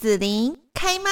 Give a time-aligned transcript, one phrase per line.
[0.00, 1.10] 紫琳开麦。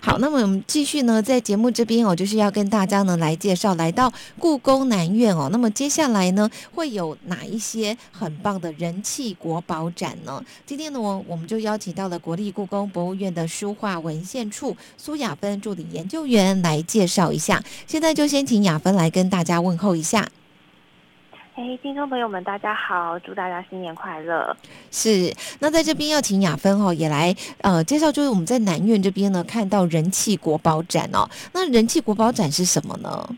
[0.00, 5.50] 好，那么我们继续呢，在节目这边哦，就是要跟大家呢来介绍来到故宫南院哦。
[5.52, 10.42] 那么接下来呢，会有哪一些很棒的人气国宝展呢？
[10.64, 17.62] 今天呢，我我们就邀请到了国立故宫博物院的书画文献处苏雅芬助理研究员来介绍一下。
[17.86, 20.26] 现在就先请雅芬来跟大家问候一下。
[21.56, 23.16] 哎，听众朋友们，大家好！
[23.20, 24.56] 祝大家新年快乐。
[24.90, 31.28] 是，那在这边要请雅芬哦，也来呃介绍，就是我们在南苑这边呢看到人气国宝展哦。
[31.52, 33.36] 那人气国宝展是什么呢？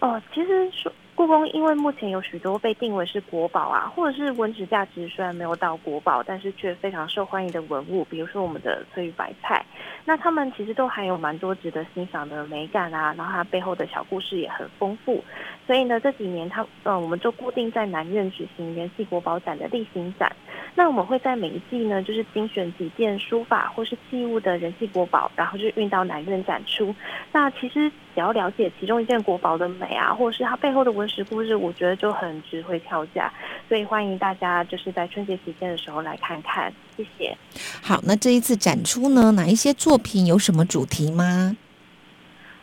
[0.00, 0.90] 哦，其实说。
[1.18, 9.66] 故宫因为目前有许多被定为是国宝啊，或者是文史价值虽然没有到国宝，但是却非常受欢迎的文物，比如说我们的翠玉白菜，
[10.04, 15.24] 那他们其实都还有蛮多值得欣赏的美感啊，然后它背后的小故事也很丰富。
[15.66, 20.30] 所以呢，这几年它呃，我们就固定在南院举行元系国宝展的例行展。
[20.76, 26.94] 那我们会在每一季呢，就是精选几件书法或是器物的人气国宝，然后就运到南院展出。
[27.32, 33.32] 那其实只要了解其中一件国宝的美啊，或者是它背后的文史故事，我觉得就很值回票价。
[33.68, 37.32] 所以欢迎大家就是在春节期间的时候来看看，谢谢。
[37.80, 41.56] 好，那这一次展出呢，哪一些作品有什么主题吗？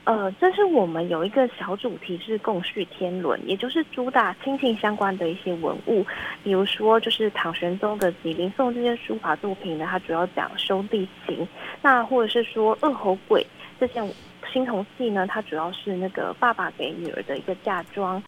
[0.03, 6.05] 呃，这是我们有一个小主题是共叙天伦，也就是主打亲情相关的一些文物，
[6.43, 11.47] 比如说就是唐玄宗的《吉林颂》这些书法作品呢，它主要讲兄弟情；
[11.81, 13.41] 那或者是说《恶猴鬼》
[13.79, 14.05] 这件
[14.55, 18.23] 青铜器呢，它主要是那个爸爸给女儿的一个嫁妆。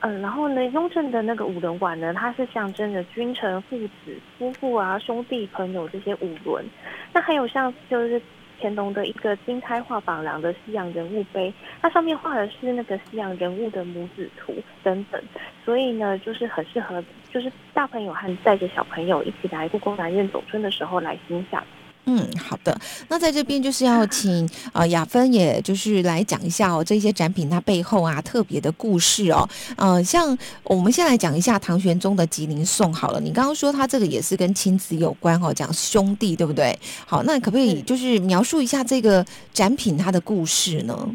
[0.00, 6.64] 嗯，然后呢，雍正的那个五轮碗呢，它是象征着君臣、父子、夫妇啊、兄弟、朋友这些五轮。
[7.12, 8.20] 那还有像就是。
[8.60, 15.22] 乾隆的一个金胎画榜梁的西洋人物碑，它上面画的是那个西洋人物的母子图等等，
[15.64, 21.62] 所以呢，就是很适合，就是大朋友和带着小朋友一起来故宫南院走春的时候来欣赏。
[22.10, 22.74] 嗯，好的。
[23.08, 29.46] 那在这边就是要请啊雅芬，也就是来讲一下哦，这些展品它背后啊特别的故事哦。
[29.76, 33.20] 呃，像我们先来讲一下唐玄宗的吉林颂好了。
[33.20, 36.78] 你刚刚说他这个也是跟亲子有关哦，讲兄弟对不对？
[37.06, 41.06] 好，那可不可以就是描述一下这个展品它的故事呢？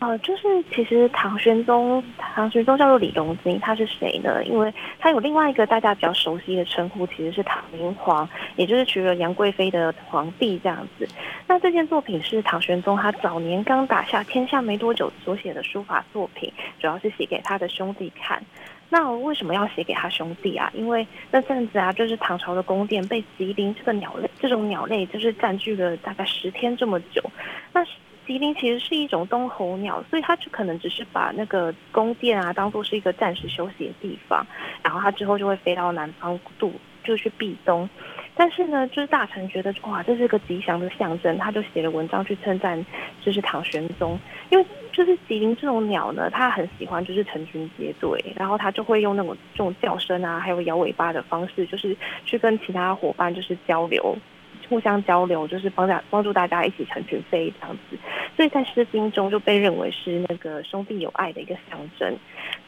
[0.00, 0.42] 呃，就是
[0.74, 4.44] 其实唐玄宗，唐玄宗叫做李隆基，他是谁呢？
[4.44, 11.06] 因为他有另外一个大家比较熟悉的称呼，其实是唐明皇，也就是娶了杨贵妃的皇帝这样子。
[11.46, 18.42] 那这件作品是唐玄宗他早年刚打下天下没多久所写的书法作品，主要是写给他的兄弟看。
[18.88, 20.68] 那为什么要写给他兄弟啊？
[20.74, 27.22] 因为那阵子啊，就是唐朝的宫殿被吉林这个鸟类，这种鸟类就是占据了大概十天这么久。
[27.72, 27.84] 那
[28.26, 34.46] 吉林其实是一种冬候鸟，所以它就可能只是把那个宫殿啊当做是一个暂时休息的地方，
[34.82, 37.88] 然后它之后就会飞到南方度，就去避冬。
[38.36, 42.84] 但是呢，就是大臣觉得哇，这是个吉祥的象征，他就写了文章去称赞，
[43.22, 44.18] 就是唐玄宗，
[44.50, 54.16] 因为就是吉林这种鸟呢，它很喜欢就是成群结队，然后它就会用那种这种叫声啊，还有摇尾巴的方式，就是去跟其他伙伴就是交流。
[54.68, 57.96] 互相交流，就是帮大帮助大家一起成群飞这样子，
[58.36, 62.16] 所以在《诗经》中就被认为是那个兄弟友爱的一个象征。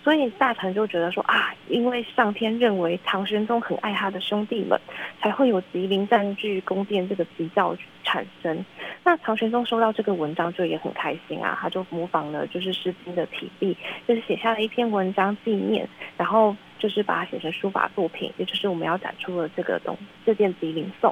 [0.03, 4.81] 所以大臣就觉得说啊，因为上天认为唐玄宗很爱他的兄弟们，
[5.21, 8.65] 才会有吉林占据宫殿这个吉兆产生。
[9.03, 13.77] 那唐玄宗收到这个文章就也很开心啊，他就模仿了就是《诗经》的体例，
[14.07, 21.11] 就是写下了一篇文章纪念，然后就是把它写成书法作品，也就是我们要展出的这个东这件《吉林颂》。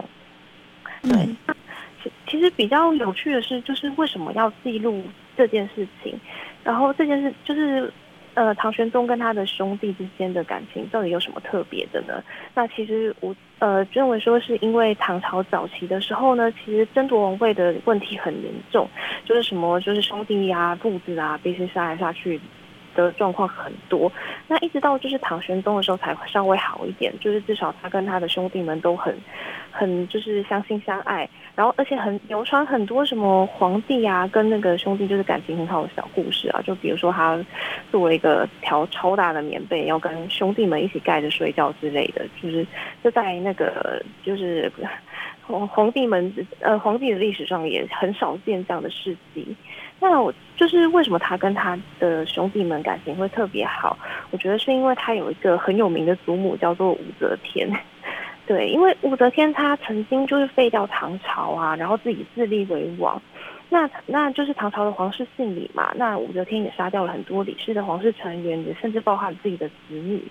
[1.08, 1.54] 对，
[2.02, 5.02] 其其实比较有趣的是，就是为什么要记录
[5.36, 6.18] 这件事情？
[6.62, 7.92] 然后这件事就是，
[8.34, 12.22] 呃，唐玄宗跟他的兄弟之间的感情到底有什么特别的呢？
[12.54, 18.88] 那其实我呃认为说，是因为唐朝早期的时候呢，其实争夺王位的问题很严重，
[19.24, 22.40] 就是什么就是兄弟啊、父子啊，必须杀来杀去。
[22.94, 24.10] 的状况很多，
[24.48, 29.16] 那一直到就是唐玄宗的时候才稍微好一点，就是至少他跟他的兄弟们都很，
[29.70, 37.38] 很就是相亲相爱，然后而且很流传很多什么皇帝啊跟那个兄弟就是感情很好的小故事啊，就比如说他
[37.90, 42.66] 做了一个条超大的棉被要跟兄弟们一起盖着睡觉之类的，就是
[43.02, 44.70] 就在那个就是
[45.46, 49.54] 皇皇帝们呃皇帝的历史上也很少见这样的事迹。
[50.00, 53.96] 那我就是为什么他跟他的兄弟们感情会特别好？
[54.30, 57.70] 我觉得是因为他有一个很有名的祖母叫做武则天，
[58.46, 63.20] 对，因为武则天她曾经就是废掉唐朝啊，然后自己自立为王。
[63.74, 70.22] 那那就是唐朝的皇室姓李嘛，那武则天也杀掉了很多李氏的皇室成员，也甚至包含自己的子女。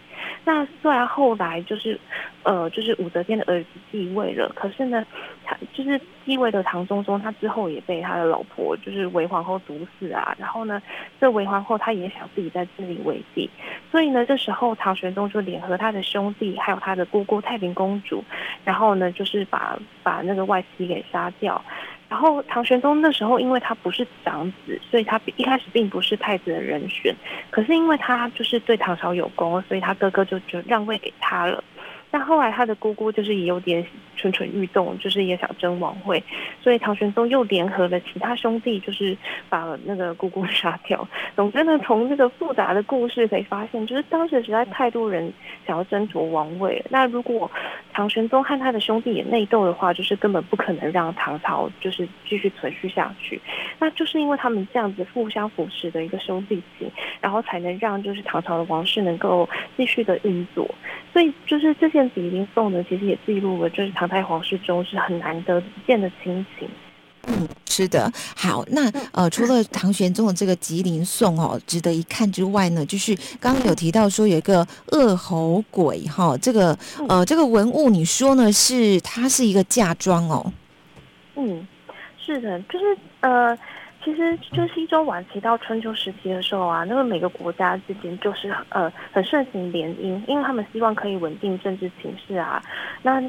[0.46, 2.00] 那虽然后来就是，
[2.44, 5.06] 呃，就是武则天的儿子继位了，可是呢，
[5.44, 10.34] 他就是继位的唐中宗，他之后也被他的老婆就是韦皇后毒死啊。
[10.40, 10.82] 然后呢，
[11.20, 13.50] 这韦皇后她也想自己在自立为帝，
[13.92, 18.24] 所以呢，这时候唐玄宗就联合他的兄弟，还有他的姑姑太平公主，
[18.64, 21.62] 然后呢，就是把把那个外戚给杀掉。
[22.14, 27.12] 然后唐玄宗那时候，因为他不是长子，所以他一开始并不是太子的人选。
[27.50, 31.64] 可是因为他就是对唐朝有功，所以他哥哥就就让位给他了。
[32.12, 33.84] 但后来他的姑姑就是也有点
[34.16, 36.24] 蠢蠢欲动，就是也想争王位，
[36.62, 39.18] 所以唐玄宗又联合了其他兄弟，就是
[39.50, 41.08] 把那个姑姑杀掉。
[41.36, 45.34] 总之呢，从这个复杂的故事可以发现，就是当时实在太多人
[45.66, 46.86] 想要争夺王位。
[46.92, 47.50] 那如果
[47.94, 53.40] 唐玄宗和他的兄弟也内斗的话，就是根本不可能让唐朝就是继续存续下去。
[53.80, 56.92] 那就是因为他们这样子互相扶持的一个兄弟情，
[57.22, 59.48] 然后才能让就是唐朝的王室能够
[59.78, 60.68] 继续的运作。
[61.14, 66.68] 所以就是这件笔林颂呢，其实也记录了，就是唐太皇室中是很难得见的亲情。
[67.28, 68.12] 嗯，是的。
[68.36, 76.78] 好，那呃，除了唐玄宗的这个吉林颂哦，值得一看之外呢，就是刚刚有提到说有一个恶猴鬼哈，这个
[77.10, 80.54] 呃，这个文物你说呢是它是一个嫁妆哦？
[81.36, 81.68] 嗯，
[82.24, 82.86] 是的，就是
[83.22, 83.58] 呃。
[84.06, 92.62] 其实就西周晚期到春秋时期的时候啊，那个每个国家之间就是呃很盛行联姻，因为他们希望可以稳定政治情势啊。
[93.02, 93.24] 那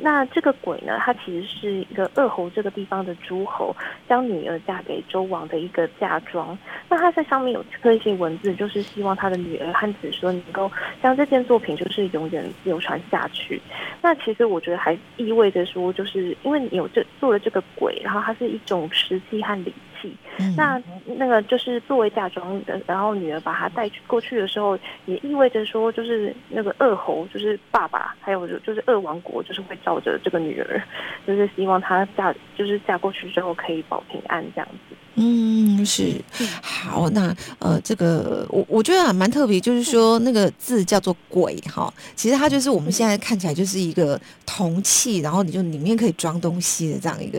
[0.00, 3.74] 那这个鬼呢，它其实是一个恶侯这个地方的诸侯
[4.08, 6.56] 将女儿嫁给周王的一个嫁妆。
[6.88, 10.70] 那他在上面有刻一些文字，就是希望他的女儿和子孙能够
[11.02, 13.60] 将这件作品就是永远流传下去。
[14.02, 19.64] 那其实我觉得还意味着说，就是因为你有这做了这个鬼，然后它是一种时气和
[20.02, 20.16] 礼。
[20.56, 20.82] 那
[21.16, 30.82] 那个就是作为嫁妆的，然后女儿把她带去过去的时候，也意味着说，就是那个二猴，就是爸爸，还有就是二王国，就是会照着这个女儿，
[31.26, 34.96] 就是希望她嫁，就是嫁过去之后可以保平安这样子。
[35.16, 36.22] 嗯，是
[36.62, 37.10] 好。
[37.10, 47.38] 那呃，这个我我觉得还蛮特别，就是说那个字叫做“鬼”哈，其实它就是我们现在看起来就是一个铜器，然后你就里面可以装东西的这样一个。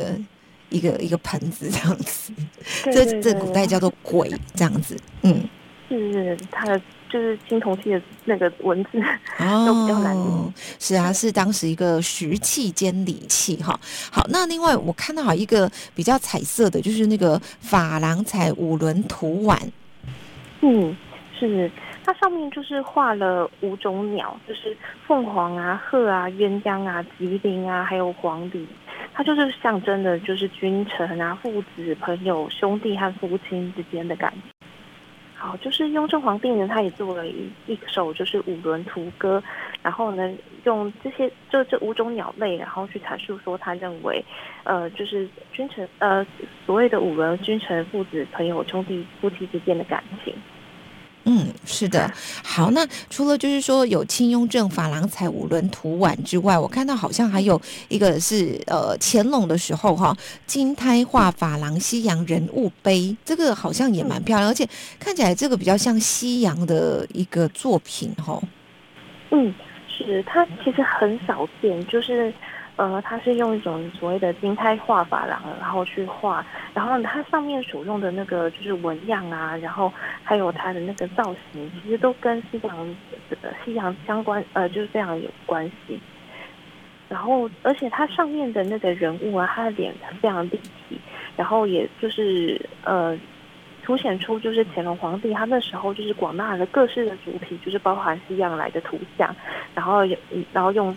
[0.72, 2.34] 一个一个盆子这样子，
[2.86, 5.48] 这这古代叫做鬼这样子，嗯，
[5.90, 13.78] 是它的就是青铜器的那个文字都比较难读，是啊，是当时一个石器兼礼器哈。
[14.10, 19.60] 好，那另外我看到好一个比较彩色的，就是那个珐琅彩五轮图碗，
[20.62, 20.96] 嗯，
[21.38, 21.70] 是
[22.06, 24.76] 它上面就是画了五种鸟，就是
[25.06, 28.66] 凤凰啊、鹤啊、鸳鸯啊、吉林啊，还有黄鹂。
[29.22, 34.68] 它就是象征的，就是君臣啊、父子、朋友、兄弟和父亲之间的感情。
[35.36, 39.44] 好，就是雍正皇帝呢，他也做了一一首就是五轮图歌，
[39.84, 40.34] 然后呢，
[40.64, 44.26] 用这些就这五种鸟类，然后去阐述说他认为，
[44.64, 46.26] 呃，就是君臣呃
[46.66, 50.34] 所谓的五轮君臣、父子、朋友、兄弟、夫妻之间的感情。
[51.72, 52.12] 嗯，是的。
[52.44, 60.16] 好，那除了就是说有清雍正珐琅彩五轮图碗之外，我看到好像还有一个是呃乾隆的时候哈，
[60.46, 64.68] 金胎画珐琅西洋人物碑，这个好像也蛮漂亮，而且
[65.00, 68.40] 看起来这个比较像西洋的一个作品哈。
[69.32, 69.54] 嗯，
[69.88, 72.34] 是它其实很少见，就是。
[72.78, 76.44] 呃，它是用一种所谓的金胎画法啦，然后去画，
[76.74, 79.92] 然后它上面所用的那个就是纹样啊，然后
[80.24, 82.96] 还有它的那个造型，其实都跟西洋
[83.64, 86.00] 西洋相关，呃，就是非常有关系。
[87.08, 91.00] 然后，而且它上面的那个人物啊，他的脸非常立体，
[91.36, 93.18] 然后也就是呃。
[93.84, 99.36] 凸显出就是乾隆皇帝他那时候就是广纳了各式的主题，就是包含西洋来的图像，
[99.76, 100.04] 然后
[100.54, 100.96] 然后用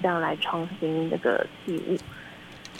[0.00, 1.96] 这样来创新那个器物。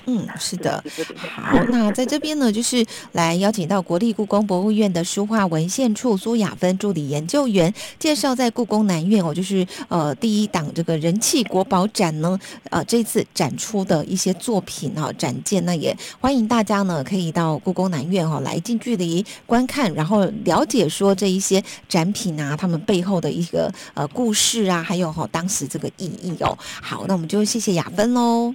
[0.07, 0.83] 嗯，是的。
[1.17, 12.39] 好，那在这边呢，就是来邀请到国立故宫博物院的书画文献处苏雅芬助理研究员，介绍在故宫南院哦，就是呃第一档这个人气国宝展呢，
[12.71, 26.57] 呃这次展出的一些作品啊展件，那也欢迎大家呢可以到故宫南院哦来近距离观看，然后了解说这一些展品啊，他们背后的一个呃故事啊，还有哈当时这个意义哦。
[26.61, 28.55] 好，那我们就谢谢雅芬喽。